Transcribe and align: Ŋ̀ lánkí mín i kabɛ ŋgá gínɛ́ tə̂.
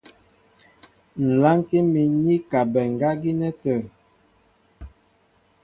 Ŋ̀ 1.25 1.31
lánkí 1.41 1.77
mín 1.91 2.13
i 2.33 2.35
kabɛ 2.51 2.81
ŋgá 2.91 3.09
gínɛ́ 3.21 3.51
tə̂. 3.61 3.77